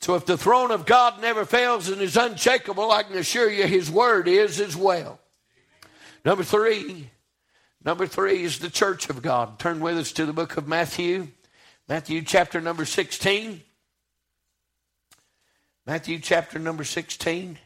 So 0.00 0.14
if 0.14 0.26
the 0.26 0.36
throne 0.36 0.70
of 0.70 0.86
God 0.86 1.20
never 1.20 1.44
fails 1.44 1.88
and 1.88 2.00
is 2.00 2.16
unshakable, 2.16 2.90
I 2.90 3.02
can 3.02 3.16
assure 3.16 3.50
you 3.50 3.66
his 3.66 3.90
word 3.90 4.28
is 4.28 4.60
as 4.60 4.76
well. 4.76 5.18
Number 6.26 6.42
three, 6.42 7.08
number 7.84 8.04
three 8.04 8.42
is 8.42 8.58
the 8.58 8.68
church 8.68 9.08
of 9.10 9.22
God. 9.22 9.60
Turn 9.60 9.78
with 9.78 9.96
us 9.96 10.10
to 10.10 10.26
the 10.26 10.32
book 10.32 10.56
of 10.56 10.66
Matthew, 10.66 11.28
Matthew 11.88 12.20
chapter 12.22 12.60
number 12.60 12.84
16. 12.84 13.62
Matthew 15.86 16.18
chapter 16.18 16.58
number 16.58 16.82
16. 16.82 17.58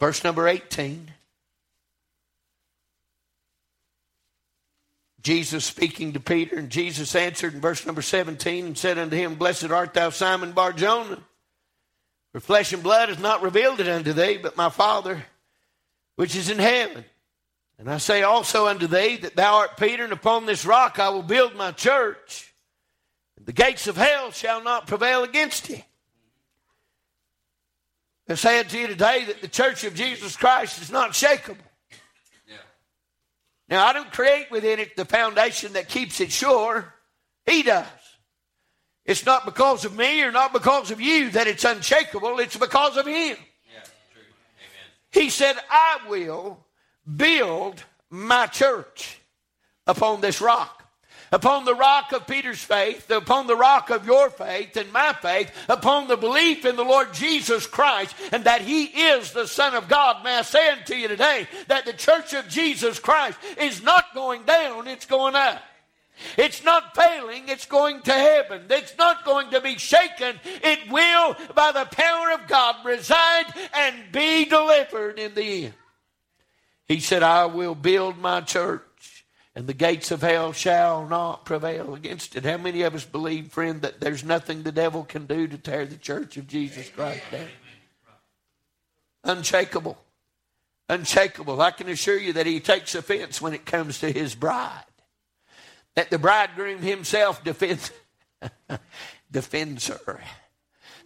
Verse 0.00 0.24
number 0.24 0.48
18. 0.48 1.10
Jesus 5.20 5.66
speaking 5.66 6.14
to 6.14 6.20
Peter, 6.20 6.56
and 6.56 6.70
Jesus 6.70 7.14
answered 7.14 7.52
in 7.52 7.60
verse 7.60 7.84
number 7.84 8.00
17 8.00 8.64
and 8.64 8.78
said 8.78 8.96
unto 8.96 9.14
him, 9.14 9.34
Blessed 9.34 9.70
art 9.70 9.92
thou, 9.92 10.08
Simon 10.08 10.52
Bar 10.52 10.72
Jonah, 10.72 11.18
for 12.34 12.40
flesh 12.40 12.72
and 12.72 12.82
blood 12.82 13.10
has 13.10 13.20
not 13.20 13.42
revealed 13.42 13.78
it 13.78 13.86
unto 13.86 14.12
thee, 14.12 14.40
but 14.42 14.56
my 14.56 14.68
Father 14.68 15.24
which 16.16 16.34
is 16.34 16.50
in 16.50 16.58
heaven. 16.58 17.04
And 17.78 17.88
I 17.88 17.98
say 17.98 18.24
also 18.24 18.66
unto 18.66 18.88
thee 18.88 19.18
that 19.18 19.36
thou 19.36 19.54
art 19.58 19.76
Peter, 19.76 20.02
and 20.02 20.12
upon 20.12 20.44
this 20.44 20.66
rock 20.66 20.98
I 20.98 21.10
will 21.10 21.22
build 21.22 21.54
my 21.54 21.70
church. 21.70 22.52
The 23.44 23.52
gates 23.52 23.86
of 23.86 23.96
hell 23.96 24.32
shall 24.32 24.64
not 24.64 24.88
prevail 24.88 25.22
against 25.22 25.70
it. 25.70 25.84
I 28.28 28.34
say 28.34 28.58
unto 28.58 28.78
you 28.78 28.88
today 28.88 29.26
that 29.26 29.40
the 29.40 29.48
church 29.48 29.84
of 29.84 29.94
Jesus 29.94 30.36
Christ 30.36 30.82
is 30.82 30.90
not 30.90 31.10
shakable. 31.12 31.58
Now, 33.68 33.86
I 33.86 33.92
don't 33.92 34.10
create 34.10 34.50
within 34.50 34.80
it 34.80 34.96
the 34.96 35.04
foundation 35.04 35.74
that 35.74 35.88
keeps 35.88 36.20
it 36.20 36.32
sure. 36.32 36.92
He 37.46 37.62
does. 37.62 37.86
It's 39.04 39.26
not 39.26 39.44
because 39.44 39.84
of 39.84 39.96
me 39.96 40.22
or 40.22 40.32
not 40.32 40.52
because 40.52 40.90
of 40.90 41.00
you 41.00 41.30
that 41.30 41.46
it's 41.46 41.64
unshakable, 41.64 42.38
it's 42.38 42.56
because 42.56 42.96
of 42.96 43.06
Him. 43.06 43.36
Yeah, 43.72 43.80
he 45.10 45.30
said, 45.30 45.56
I 45.70 45.98
will 46.08 46.64
build 47.16 47.82
my 48.08 48.46
church 48.46 49.18
upon 49.86 50.20
this 50.20 50.40
rock 50.40 50.84
upon 51.34 51.64
the 51.64 51.74
rock 51.74 52.12
of 52.12 52.28
Peter's 52.28 52.62
faith, 52.62 53.10
upon 53.10 53.48
the 53.48 53.56
rock 53.56 53.90
of 53.90 54.06
your 54.06 54.30
faith 54.30 54.76
and 54.76 54.92
my 54.92 55.12
faith, 55.12 55.52
upon 55.68 56.06
the 56.06 56.16
belief 56.16 56.64
in 56.64 56.76
the 56.76 56.84
Lord 56.84 57.12
Jesus 57.12 57.66
Christ 57.66 58.14
and 58.30 58.44
that 58.44 58.60
He 58.60 58.84
is 58.84 59.32
the 59.32 59.48
Son 59.48 59.74
of 59.74 59.88
God. 59.88 60.22
May 60.22 60.38
I 60.38 60.42
say 60.42 60.70
unto 60.70 60.94
you 60.94 61.08
today 61.08 61.48
that 61.66 61.86
the 61.86 61.92
church 61.92 62.34
of 62.34 62.48
Jesus 62.48 63.00
Christ 63.00 63.36
is 63.58 63.82
not 63.82 64.14
going 64.14 64.44
down, 64.44 64.86
it's 64.86 65.06
going 65.06 65.34
up. 65.34 65.60
It's 66.36 66.64
not 66.64 66.94
failing, 66.94 67.48
it's 67.48 67.66
going 67.66 68.02
to 68.02 68.12
heaven. 68.12 68.62
It's 68.70 68.96
not 68.96 69.24
going 69.24 69.50
to 69.50 69.60
be 69.60 69.76
shaken. 69.78 70.38
It 70.44 70.90
will, 70.90 71.36
by 71.54 71.72
the 71.72 71.86
power 71.86 72.32
of 72.32 72.46
God, 72.46 72.76
reside 72.84 73.46
and 73.74 74.12
be 74.12 74.44
delivered 74.44 75.18
in 75.18 75.34
the 75.34 75.66
end. 75.66 75.74
He 76.86 77.00
said, 77.00 77.22
I 77.22 77.46
will 77.46 77.74
build 77.74 78.18
my 78.18 78.42
church 78.42 78.82
and 79.56 79.66
the 79.66 79.74
gates 79.74 80.10
of 80.10 80.22
hell 80.22 80.52
shall 80.52 81.06
not 81.06 81.44
prevail 81.44 81.94
against 81.94 82.34
it. 82.34 82.44
How 82.44 82.56
many 82.56 82.82
of 82.82 82.94
us 82.94 83.04
believe, 83.04 83.52
friend, 83.52 83.82
that 83.82 84.00
there's 84.00 84.24
nothing 84.24 84.62
the 84.62 84.72
devil 84.72 85.04
can 85.04 85.26
do 85.26 85.46
to 85.46 85.56
tear 85.56 85.86
the 85.86 85.96
church 85.96 86.36
of 86.36 86.48
Jesus 86.48 86.88
Christ 86.90 87.22
down? 87.30 87.46
Unshakable. 89.22 89.96
Unshakable. 90.88 91.60
I 91.60 91.70
can 91.70 91.88
assure 91.88 92.18
you 92.18 92.32
that 92.34 92.46
he 92.46 92.58
takes 92.60 92.94
offense 92.94 93.40
when 93.40 93.54
it 93.54 93.64
comes 93.64 94.00
to 94.00 94.10
his 94.10 94.34
bride. 94.34 94.84
That 95.96 96.10
the 96.10 96.18
bridegroom 96.18 96.82
himself 96.82 97.44
defends, 97.44 97.90
defends 99.30 99.88
her. 99.88 100.20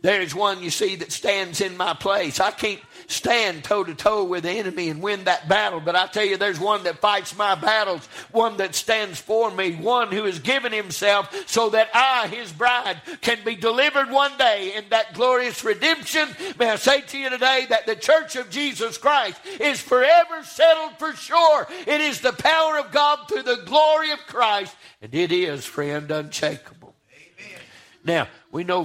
There 0.01 0.23
is 0.23 0.33
one, 0.33 0.63
you 0.63 0.71
see, 0.71 0.95
that 0.97 1.11
stands 1.11 1.61
in 1.61 1.77
my 1.77 1.93
place. 1.93 2.39
I 2.39 2.53
can't 2.53 2.81
stand 3.09 3.65
toe 3.65 3.83
to 3.83 3.97
toe 3.97 4.23
with 4.23 4.45
the 4.45 4.51
enemy 4.51 4.91
and 4.91 5.03
win 5.03 5.25
that 5.25 5.49
battle, 5.49 5.81
but 5.81 5.97
I 5.97 6.07
tell 6.07 6.25
you, 6.25 6.37
there's 6.37 6.61
one 6.61 6.85
that 6.85 7.01
fights 7.01 7.37
my 7.37 7.57
battles, 7.57 8.07
one 8.31 8.59
that 8.59 8.77
stands 8.77 9.21
for 9.21 9.51
me, 9.51 9.75
one 9.75 10.13
who 10.13 10.23
has 10.25 10.39
given 10.39 10.73
himself 10.73 11.35
so 11.49 11.71
that 11.71 11.89
I, 11.93 12.29
his 12.29 12.53
bride, 12.53 13.01
can 13.23 13.39
be 13.45 13.57
delivered 13.57 14.11
one 14.11 14.37
day 14.39 14.77
in 14.77 14.85
that 14.91 15.15
glorious 15.15 15.65
redemption. 15.65 16.29
May 16.61 16.71
I 16.71 16.77
say 16.77 17.01
to 17.01 17.19
you 17.19 17.31
today 17.31 17.67
that 17.69 17.87
the 17.87 17.97
church 17.97 18.37
of 18.37 18.51
Jesus 18.51 18.99
Christ 18.99 19.41
is 19.59 19.81
forever 19.81 20.45
settled 20.45 20.99
for 21.01 21.13
sure. 21.15 21.67
It 21.89 22.01
is 22.01 22.21
the 22.21 22.35
power 22.35 22.79
of 22.79 22.93
God 22.93 23.27
through 23.27 23.43
the 23.43 23.63
glory 23.65 24.13
of 24.13 24.21
Christ, 24.29 24.77
and 25.03 25.13
it 25.13 25.33
is, 25.33 25.65
friend, 25.65 26.09
unshakable. 26.09 26.95
Amen. 27.13 27.61
Now, 28.05 28.29
we 28.53 28.63
know 28.63 28.85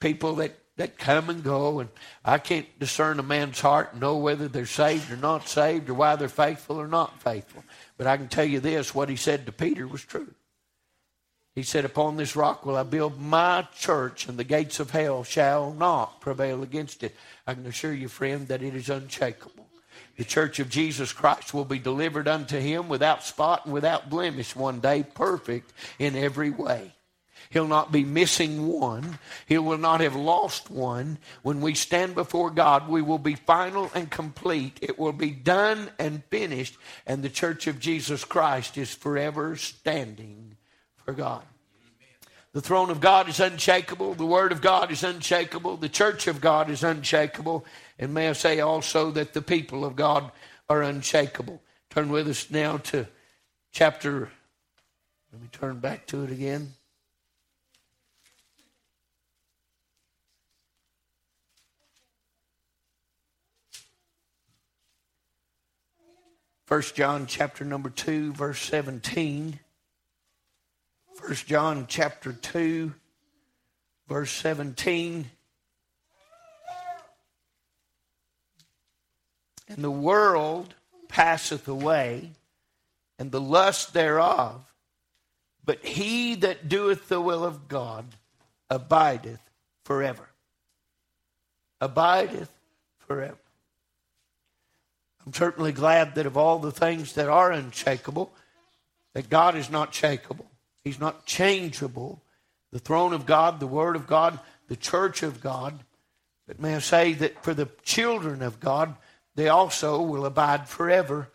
people 0.00 0.36
that, 0.36 0.58
that 0.76 0.98
come 0.98 1.30
and 1.30 1.42
go, 1.42 1.80
and 1.80 1.88
I 2.24 2.38
can't 2.38 2.66
discern 2.78 3.18
a 3.18 3.22
man's 3.22 3.60
heart 3.60 3.92
and 3.92 4.00
know 4.00 4.16
whether 4.16 4.48
they're 4.48 4.66
saved 4.66 5.10
or 5.10 5.16
not 5.16 5.48
saved 5.48 5.88
or 5.88 5.94
why 5.94 6.16
they're 6.16 6.28
faithful 6.28 6.80
or 6.80 6.88
not 6.88 7.22
faithful. 7.22 7.64
But 7.96 8.06
I 8.06 8.16
can 8.16 8.28
tell 8.28 8.44
you 8.44 8.60
this 8.60 8.94
what 8.94 9.08
he 9.08 9.16
said 9.16 9.46
to 9.46 9.52
Peter 9.52 9.86
was 9.86 10.04
true. 10.04 10.34
He 11.56 11.62
said, 11.62 11.86
Upon 11.86 12.16
this 12.16 12.36
rock 12.36 12.66
will 12.66 12.76
I 12.76 12.82
build 12.82 13.18
my 13.18 13.66
church, 13.74 14.28
and 14.28 14.38
the 14.38 14.44
gates 14.44 14.78
of 14.78 14.90
hell 14.90 15.24
shall 15.24 15.72
not 15.72 16.20
prevail 16.20 16.62
against 16.62 17.02
it. 17.02 17.16
I 17.46 17.54
can 17.54 17.64
assure 17.66 17.94
you, 17.94 18.08
friend, 18.08 18.46
that 18.48 18.62
it 18.62 18.74
is 18.74 18.90
unshakable. 18.90 19.66
The 20.16 20.24
church 20.24 20.58
of 20.58 20.68
Jesus 20.68 21.14
Christ 21.14 21.54
will 21.54 21.64
be 21.64 21.78
delivered 21.78 22.28
unto 22.28 22.58
him 22.58 22.88
without 22.88 23.24
spot 23.24 23.64
and 23.64 23.72
without 23.72 24.10
blemish 24.10 24.54
one 24.54 24.80
day, 24.80 25.02
perfect 25.02 25.72
in 25.98 26.14
every 26.14 26.50
way. 26.50 26.92
He'll 27.50 27.66
not 27.66 27.92
be 27.92 28.04
missing 28.04 28.66
one. 28.66 29.18
He 29.46 29.58
will 29.58 29.78
not 29.78 30.00
have 30.00 30.16
lost 30.16 30.70
one. 30.70 31.18
When 31.42 31.60
we 31.60 31.74
stand 31.74 32.14
before 32.14 32.50
God, 32.50 32.88
we 32.88 33.02
will 33.02 33.18
be 33.18 33.34
final 33.34 33.90
and 33.94 34.10
complete. 34.10 34.78
It 34.82 34.98
will 34.98 35.12
be 35.12 35.30
done 35.30 35.90
and 35.98 36.24
finished, 36.24 36.76
and 37.06 37.22
the 37.22 37.28
church 37.28 37.66
of 37.66 37.80
Jesus 37.80 38.24
Christ 38.24 38.76
is 38.76 38.94
forever 38.94 39.56
standing 39.56 40.56
for 41.04 41.12
God. 41.12 41.42
The 42.52 42.62
throne 42.62 42.88
of 42.88 43.00
God 43.00 43.28
is 43.28 43.38
unshakable. 43.38 44.14
The 44.14 44.24
Word 44.24 44.50
of 44.50 44.62
God 44.62 44.90
is 44.90 45.04
unshakable. 45.04 45.76
The 45.76 45.90
church 45.90 46.26
of 46.26 46.40
God 46.40 46.70
is 46.70 46.82
unshakable. 46.82 47.66
And 47.98 48.14
may 48.14 48.30
I 48.30 48.32
say 48.32 48.60
also 48.60 49.10
that 49.10 49.34
the 49.34 49.42
people 49.42 49.84
of 49.84 49.94
God 49.94 50.32
are 50.66 50.82
unshakable. 50.82 51.60
Turn 51.90 52.08
with 52.08 52.26
us 52.28 52.50
now 52.50 52.78
to 52.78 53.06
chapter, 53.72 54.30
let 55.32 55.42
me 55.42 55.48
turn 55.52 55.80
back 55.80 56.06
to 56.06 56.24
it 56.24 56.30
again. 56.30 56.72
First 66.66 66.96
John 66.96 67.26
chapter 67.26 67.64
number 67.64 67.90
2 67.90 68.32
verse 68.32 68.60
17. 68.60 69.60
First 71.14 71.46
John 71.46 71.86
chapter 71.88 72.32
2 72.32 72.92
verse 74.08 74.32
17. 74.32 75.30
And 79.68 79.78
the 79.78 79.90
world 79.90 80.74
passeth 81.08 81.68
away, 81.68 82.30
and 83.18 83.30
the 83.30 83.40
lust 83.40 83.92
thereof, 83.94 84.64
but 85.64 85.84
he 85.84 86.34
that 86.36 86.68
doeth 86.68 87.08
the 87.08 87.20
will 87.20 87.44
of 87.44 87.68
God 87.68 88.06
abideth 88.70 89.40
forever. 89.84 90.28
Abideth 91.80 92.50
forever. 92.98 93.38
I'm 95.26 95.34
certainly 95.34 95.72
glad 95.72 96.14
that 96.14 96.26
of 96.26 96.36
all 96.36 96.60
the 96.60 96.70
things 96.70 97.14
that 97.14 97.28
are 97.28 97.50
unshakable, 97.50 98.32
that 99.12 99.28
God 99.28 99.56
is 99.56 99.68
not 99.68 99.92
shakable. 99.92 100.46
He's 100.84 101.00
not 101.00 101.26
changeable. 101.26 102.22
The 102.70 102.78
throne 102.78 103.12
of 103.12 103.26
God, 103.26 103.58
the 103.58 103.66
Word 103.66 103.96
of 103.96 104.06
God, 104.06 104.38
the 104.68 104.76
church 104.76 105.24
of 105.24 105.40
God. 105.40 105.80
But 106.46 106.60
may 106.60 106.76
I 106.76 106.78
say 106.78 107.12
that 107.14 107.42
for 107.42 107.54
the 107.54 107.68
children 107.82 108.40
of 108.40 108.60
God, 108.60 108.94
they 109.34 109.48
also 109.48 110.00
will 110.00 110.26
abide 110.26 110.68
forever 110.68 111.28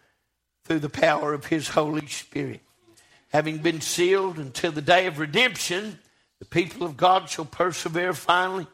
through 0.64 0.80
the 0.80 0.90
power 0.90 1.34
of 1.34 1.48
His 1.48 1.68
Holy 1.68 2.08
Spirit. 2.08 2.62
Having 3.30 3.58
been 3.58 3.82
sealed 3.82 4.38
until 4.38 4.72
the 4.72 4.82
day 4.82 5.06
of 5.08 5.20
redemption, 5.20 6.00
the 6.40 6.46
people 6.46 6.86
of 6.86 6.96
God 6.96 7.30
shall 7.30 7.46
persevere 7.46 8.14
finally, 8.14 8.68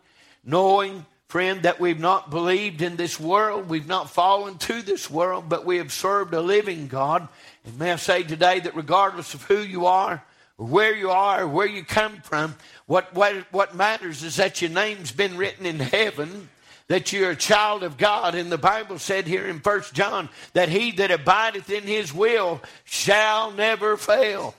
knowing 0.43 1.05
friend, 1.27 1.63
that 1.63 1.79
we've 1.79 1.99
not 1.99 2.29
believed 2.29 2.81
in 2.81 2.95
this 2.95 3.19
world. 3.19 3.69
We've 3.69 3.87
not 3.87 4.09
fallen 4.09 4.57
to 4.59 4.81
this 4.81 5.09
world, 5.09 5.49
but 5.49 5.65
we 5.65 5.77
have 5.77 5.91
served 5.91 6.33
a 6.33 6.41
living 6.41 6.87
God. 6.87 7.27
And 7.65 7.77
may 7.77 7.91
I 7.91 7.97
say 7.97 8.23
today 8.23 8.59
that 8.61 8.75
regardless 8.75 9.33
of 9.33 9.43
who 9.43 9.59
you 9.59 9.85
are, 9.85 10.23
where 10.55 10.95
you 10.95 11.11
are, 11.11 11.47
where 11.47 11.67
you 11.67 11.83
come 11.83 12.17
from, 12.21 12.55
what, 12.85 13.13
what, 13.13 13.35
what 13.51 13.75
matters 13.75 14.23
is 14.23 14.37
that 14.37 14.61
your 14.61 14.71
name's 14.71 15.11
been 15.11 15.37
written 15.37 15.65
in 15.65 15.79
heaven 15.79 16.49
that 16.87 17.11
you're 17.11 17.31
a 17.31 17.35
child 17.35 17.83
of 17.83 17.97
God. 17.97 18.35
And 18.35 18.51
the 18.51 18.57
Bible 18.57 18.97
said 18.99 19.27
here 19.27 19.45
in 19.45 19.59
First 19.59 19.93
John 19.93 20.29
that 20.53 20.69
he 20.69 20.91
that 20.91 21.11
abideth 21.11 21.69
in 21.69 21.83
his 21.83 22.13
will 22.13 22.61
shall 22.85 23.51
never 23.51 23.97
fail. 23.97 24.55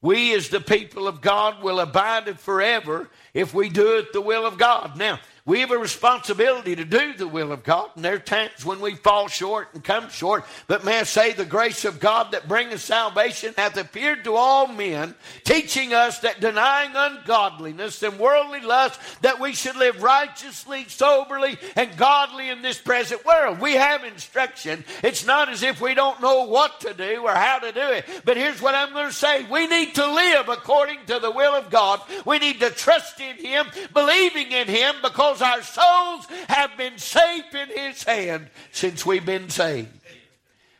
We, 0.00 0.32
as 0.34 0.48
the 0.48 0.60
people 0.60 1.08
of 1.08 1.20
God, 1.20 1.60
will 1.60 1.80
abide 1.80 2.38
forever 2.38 3.10
if 3.34 3.52
we 3.52 3.68
do 3.68 3.98
it 3.98 4.12
the 4.12 4.20
will 4.20 4.46
of 4.46 4.56
God. 4.56 4.96
Now, 4.96 5.18
we 5.48 5.60
have 5.60 5.70
a 5.70 5.78
responsibility 5.78 6.76
to 6.76 6.84
do 6.84 7.14
the 7.14 7.26
will 7.26 7.52
of 7.52 7.64
God, 7.64 7.88
and 7.96 8.04
there 8.04 8.16
are 8.16 8.18
times 8.18 8.66
when 8.66 8.80
we 8.80 8.96
fall 8.96 9.28
short 9.28 9.68
and 9.72 9.82
come 9.82 10.10
short. 10.10 10.44
But 10.66 10.84
may 10.84 11.00
I 11.00 11.04
say, 11.04 11.32
the 11.32 11.46
grace 11.46 11.86
of 11.86 12.00
God 12.00 12.32
that 12.32 12.46
bringeth 12.46 12.82
salvation 12.82 13.54
hath 13.56 13.78
appeared 13.78 14.24
to 14.24 14.34
all 14.34 14.66
men, 14.66 15.14
teaching 15.44 15.94
us 15.94 16.18
that 16.18 16.40
denying 16.40 16.90
ungodliness 16.94 18.02
and 18.02 18.18
worldly 18.18 18.60
lust, 18.60 19.00
that 19.22 19.40
we 19.40 19.54
should 19.54 19.76
live 19.76 20.02
righteously, 20.02 20.84
soberly, 20.86 21.56
and 21.76 21.96
godly 21.96 22.50
in 22.50 22.60
this 22.60 22.76
present 22.76 23.24
world. 23.24 23.58
We 23.58 23.72
have 23.72 24.04
instruction. 24.04 24.84
It's 25.02 25.24
not 25.24 25.48
as 25.48 25.62
if 25.62 25.80
we 25.80 25.94
don't 25.94 26.20
know 26.20 26.44
what 26.44 26.80
to 26.82 26.92
do 26.92 27.22
or 27.24 27.32
how 27.32 27.60
to 27.60 27.72
do 27.72 27.88
it. 27.92 28.04
But 28.26 28.36
here's 28.36 28.60
what 28.60 28.74
I'm 28.74 28.92
going 28.92 29.08
to 29.08 29.14
say 29.14 29.46
we 29.50 29.66
need 29.66 29.94
to 29.94 30.12
live 30.12 30.50
according 30.50 30.98
to 31.06 31.18
the 31.18 31.30
will 31.30 31.54
of 31.54 31.70
God. 31.70 32.02
We 32.26 32.38
need 32.38 32.60
to 32.60 32.68
trust 32.68 33.18
in 33.18 33.36
Him, 33.36 33.66
believing 33.94 34.52
in 34.52 34.68
Him, 34.68 34.96
because 35.00 35.37
because 35.38 35.42
our 35.42 35.62
souls 35.62 36.26
have 36.48 36.76
been 36.76 36.98
safe 36.98 37.54
in 37.54 37.68
His 37.68 38.02
hand 38.02 38.48
since 38.72 39.04
we've 39.04 39.26
been 39.26 39.48
saved. 39.48 39.88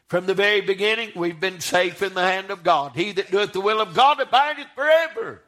From 0.07 0.27
the 0.27 0.35
very 0.35 0.61
beginning, 0.63 1.13
we've 1.15 1.39
been 1.39 1.61
safe 1.61 2.03
in 2.03 2.15
the 2.15 2.23
hand 2.23 2.51
of 2.51 2.63
God. 2.63 2.93
He 2.95 3.13
that 3.13 3.31
doeth 3.31 3.53
the 3.53 3.61
will 3.61 3.81
of 3.81 3.95
God 3.95 4.21
abideth 4.21 4.69
forever. 4.75 5.43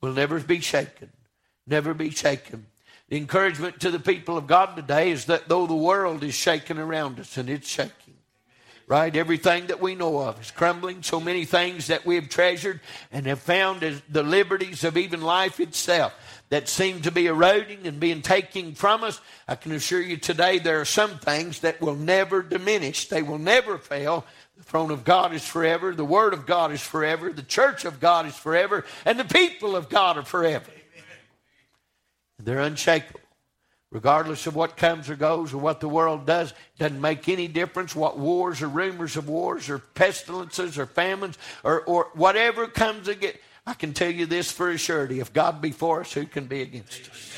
Will 0.00 0.12
never 0.12 0.40
be 0.40 0.60
shaken. 0.60 1.10
Never 1.66 1.94
be 1.94 2.10
shaken. 2.10 2.66
The 3.08 3.16
encouragement 3.16 3.80
to 3.80 3.90
the 3.90 4.00
people 4.00 4.36
of 4.36 4.46
God 4.46 4.74
today 4.76 5.10
is 5.10 5.26
that 5.26 5.48
though 5.48 5.66
the 5.66 5.74
world 5.74 6.24
is 6.24 6.34
shaking 6.34 6.78
around 6.78 7.20
us, 7.20 7.36
and 7.36 7.48
it's 7.48 7.68
shaking, 7.68 8.14
right? 8.86 9.14
Everything 9.14 9.68
that 9.68 9.80
we 9.80 9.94
know 9.94 10.18
of 10.18 10.40
is 10.40 10.50
crumbling. 10.50 11.02
So 11.02 11.20
many 11.20 11.44
things 11.44 11.86
that 11.86 12.04
we 12.04 12.16
have 12.16 12.28
treasured 12.28 12.80
and 13.12 13.26
have 13.26 13.40
found 13.40 13.82
as 13.82 14.02
the 14.10 14.22
liberties 14.22 14.84
of 14.84 14.96
even 14.96 15.22
life 15.22 15.60
itself 15.60 16.12
that 16.50 16.68
seem 16.68 17.02
to 17.02 17.10
be 17.10 17.26
eroding 17.26 17.86
and 17.86 18.00
being 18.00 18.22
taken 18.22 18.74
from 18.74 19.04
us, 19.04 19.20
I 19.46 19.54
can 19.54 19.72
assure 19.72 20.00
you 20.00 20.16
today 20.16 20.58
there 20.58 20.80
are 20.80 20.86
some 20.86 21.18
things 21.18 21.60
that 21.60 21.80
will 21.80 21.94
never 21.94 22.42
diminish. 22.42 23.08
They 23.08 23.22
will 23.22 23.38
never 23.38 23.76
fail. 23.76 24.24
The 24.56 24.64
throne 24.64 24.90
of 24.90 25.04
God 25.04 25.34
is 25.34 25.46
forever. 25.46 25.94
The 25.94 26.04
Word 26.04 26.32
of 26.32 26.46
God 26.46 26.72
is 26.72 26.80
forever. 26.80 27.32
The 27.32 27.42
church 27.42 27.84
of 27.84 28.00
God 28.00 28.26
is 28.26 28.34
forever. 28.34 28.84
And 29.04 29.18
the 29.18 29.24
people 29.24 29.76
of 29.76 29.88
God 29.88 30.16
are 30.16 30.24
forever. 30.24 30.70
They're 32.38 32.60
unshakable. 32.60 33.20
Regardless 33.90 34.46
of 34.46 34.54
what 34.54 34.76
comes 34.76 35.08
or 35.08 35.16
goes 35.16 35.54
or 35.54 35.58
what 35.58 35.80
the 35.80 35.88
world 35.88 36.26
does, 36.26 36.52
doesn't 36.78 37.00
make 37.00 37.26
any 37.28 37.48
difference 37.48 37.96
what 37.96 38.18
wars 38.18 38.60
or 38.60 38.68
rumors 38.68 39.16
of 39.16 39.28
wars 39.28 39.70
or 39.70 39.78
pestilences 39.78 40.78
or 40.78 40.84
famines 40.84 41.38
or, 41.64 41.80
or 41.82 42.10
whatever 42.12 42.66
comes 42.66 43.08
against. 43.08 43.38
I 43.68 43.74
can 43.74 43.92
tell 43.92 44.10
you 44.10 44.24
this 44.24 44.50
for 44.50 44.70
a 44.70 44.78
surety 44.78 45.20
if 45.20 45.34
God 45.34 45.60
be 45.60 45.72
for 45.72 46.00
us, 46.00 46.14
who 46.14 46.24
can 46.24 46.46
be 46.46 46.62
against 46.62 47.10
us? 47.10 47.34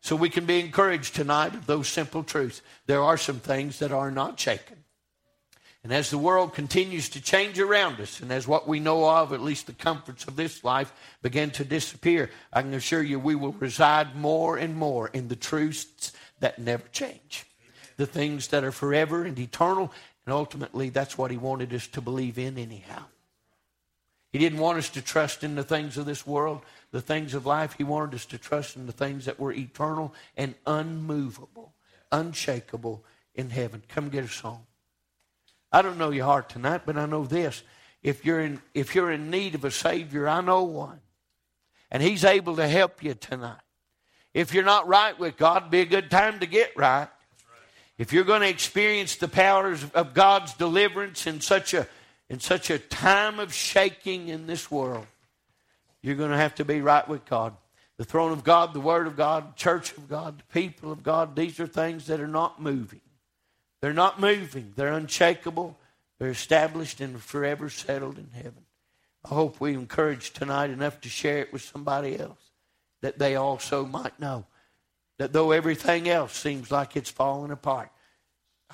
So 0.00 0.14
we 0.14 0.30
can 0.30 0.46
be 0.46 0.60
encouraged 0.60 1.16
tonight 1.16 1.56
of 1.56 1.66
those 1.66 1.88
simple 1.88 2.22
truths. 2.22 2.62
There 2.86 3.02
are 3.02 3.16
some 3.16 3.40
things 3.40 3.80
that 3.80 3.90
are 3.90 4.12
not 4.12 4.38
shaken. 4.38 4.84
And 5.82 5.92
as 5.92 6.10
the 6.10 6.18
world 6.18 6.54
continues 6.54 7.08
to 7.10 7.20
change 7.20 7.58
around 7.58 8.00
us, 8.00 8.20
and 8.20 8.30
as 8.30 8.46
what 8.46 8.68
we 8.68 8.78
know 8.78 9.10
of, 9.10 9.32
at 9.32 9.40
least 9.40 9.66
the 9.66 9.72
comforts 9.72 10.26
of 10.26 10.36
this 10.36 10.62
life, 10.62 10.92
begin 11.20 11.50
to 11.52 11.64
disappear, 11.64 12.30
I 12.52 12.62
can 12.62 12.72
assure 12.72 13.02
you 13.02 13.18
we 13.18 13.34
will 13.34 13.54
reside 13.54 14.14
more 14.14 14.56
and 14.56 14.76
more 14.76 15.08
in 15.08 15.26
the 15.26 15.34
truths 15.34 16.12
that 16.38 16.60
never 16.60 16.86
change. 16.92 17.44
The 17.96 18.06
things 18.06 18.46
that 18.48 18.62
are 18.62 18.70
forever 18.70 19.24
and 19.24 19.36
eternal, 19.36 19.90
and 20.26 20.32
ultimately 20.32 20.90
that's 20.90 21.18
what 21.18 21.32
He 21.32 21.36
wanted 21.36 21.74
us 21.74 21.88
to 21.88 22.00
believe 22.00 22.38
in, 22.38 22.56
anyhow. 22.56 23.02
He 24.36 24.40
didn't 24.40 24.58
want 24.58 24.76
us 24.76 24.90
to 24.90 25.00
trust 25.00 25.44
in 25.44 25.54
the 25.54 25.62
things 25.62 25.96
of 25.96 26.04
this 26.04 26.26
world, 26.26 26.60
the 26.90 27.00
things 27.00 27.32
of 27.32 27.46
life. 27.46 27.74
He 27.78 27.84
wanted 27.84 28.16
us 28.16 28.26
to 28.26 28.36
trust 28.36 28.76
in 28.76 28.84
the 28.84 28.92
things 28.92 29.24
that 29.24 29.40
were 29.40 29.50
eternal 29.50 30.12
and 30.36 30.54
unmovable, 30.66 31.72
unshakable 32.12 33.02
in 33.34 33.48
heaven. 33.48 33.82
Come 33.88 34.10
get 34.10 34.24
us 34.24 34.38
home. 34.40 34.66
I 35.72 35.80
don't 35.80 35.96
know 35.96 36.10
your 36.10 36.26
heart 36.26 36.50
tonight, 36.50 36.82
but 36.84 36.98
I 36.98 37.06
know 37.06 37.24
this. 37.24 37.62
If 38.02 38.26
you're 38.26 38.40
in, 38.40 38.60
if 38.74 38.94
you're 38.94 39.10
in 39.10 39.30
need 39.30 39.54
of 39.54 39.64
a 39.64 39.70
Savior, 39.70 40.28
I 40.28 40.42
know 40.42 40.64
one. 40.64 41.00
And 41.90 42.02
He's 42.02 42.22
able 42.22 42.56
to 42.56 42.68
help 42.68 43.02
you 43.02 43.14
tonight. 43.14 43.62
If 44.34 44.52
you're 44.52 44.64
not 44.64 44.86
right 44.86 45.18
with 45.18 45.38
God, 45.38 45.70
be 45.70 45.80
a 45.80 45.86
good 45.86 46.10
time 46.10 46.40
to 46.40 46.46
get 46.46 46.76
right. 46.76 47.08
If 47.96 48.12
you're 48.12 48.24
going 48.24 48.42
to 48.42 48.50
experience 48.50 49.16
the 49.16 49.28
powers 49.28 49.82
of 49.94 50.12
God's 50.12 50.52
deliverance 50.52 51.26
in 51.26 51.40
such 51.40 51.72
a 51.72 51.88
in 52.28 52.40
such 52.40 52.70
a 52.70 52.78
time 52.78 53.38
of 53.38 53.52
shaking 53.52 54.28
in 54.28 54.46
this 54.46 54.70
world, 54.70 55.06
you're 56.02 56.16
going 56.16 56.30
to 56.30 56.36
have 56.36 56.54
to 56.56 56.64
be 56.64 56.80
right 56.80 57.06
with 57.08 57.24
God. 57.24 57.54
The 57.96 58.04
throne 58.04 58.32
of 58.32 58.44
God, 58.44 58.74
the 58.74 58.80
Word 58.80 59.06
of 59.06 59.16
God, 59.16 59.56
church 59.56 59.96
of 59.96 60.08
God, 60.08 60.38
the 60.38 60.52
people 60.52 60.92
of 60.92 61.02
God, 61.02 61.34
these 61.34 61.58
are 61.60 61.66
things 61.66 62.06
that 62.06 62.20
are 62.20 62.26
not 62.26 62.60
moving. 62.60 63.00
They're 63.80 63.92
not 63.92 64.20
moving, 64.20 64.72
they're 64.76 64.92
unshakable, 64.92 65.76
they're 66.18 66.30
established 66.30 67.00
and 67.00 67.22
forever 67.22 67.68
settled 67.68 68.18
in 68.18 68.30
heaven. 68.34 68.64
I 69.24 69.28
hope 69.28 69.60
we 69.60 69.74
encourage 69.74 70.32
tonight 70.32 70.70
enough 70.70 71.00
to 71.02 71.08
share 71.08 71.38
it 71.38 71.52
with 71.52 71.62
somebody 71.62 72.18
else 72.18 72.38
that 73.02 73.18
they 73.18 73.36
also 73.36 73.84
might 73.84 74.18
know 74.18 74.46
that 75.18 75.32
though 75.32 75.52
everything 75.52 76.08
else 76.08 76.36
seems 76.36 76.70
like 76.70 76.96
it's 76.96 77.10
falling 77.10 77.50
apart, 77.50 77.90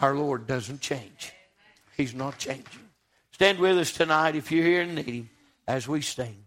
our 0.00 0.14
Lord 0.14 0.46
doesn't 0.46 0.80
change. 0.80 1.32
He's 1.96 2.14
not 2.14 2.38
changing. 2.38 2.81
Stand 3.42 3.58
with 3.58 3.76
us 3.76 3.90
tonight 3.90 4.36
if 4.36 4.52
you're 4.52 4.64
here 4.64 4.82
and 4.82 4.94
need 4.94 5.04
Him 5.04 5.30
as 5.66 5.88
we 5.88 6.00
sing. 6.00 6.36